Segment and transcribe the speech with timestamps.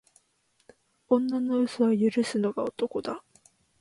[1.09, 3.21] 女の嘘は許すのが男だ